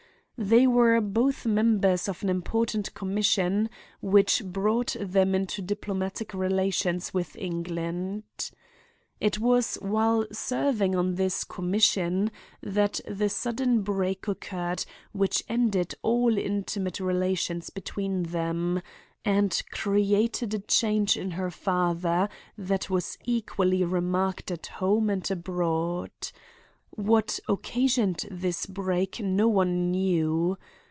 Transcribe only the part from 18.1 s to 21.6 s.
them, and created a change in her